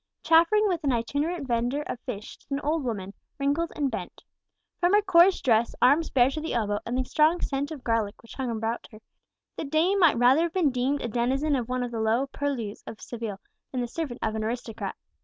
[0.23, 4.23] Chaffering with an itinerant vendor of fish stood an old woman, wrinkled and bent.
[4.79, 8.23] From her coarse dress, arms bare to the elbow, and the strong scent of garlic
[8.23, 8.99] which hung about her,
[9.57, 12.83] the dame might rather have been deemed a denizen of one of the low purlieus
[12.87, 13.39] of Seville,
[13.71, 14.95] than the servant of an aristocrat.